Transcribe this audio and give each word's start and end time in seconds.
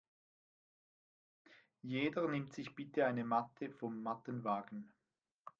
Jeder 1.83 2.27
nimmt 2.27 2.53
sich 2.55 2.73
bitte 2.73 3.05
eine 3.05 3.23
Matte 3.23 3.69
vom 3.69 4.01
Mattenwagen. 4.01 4.91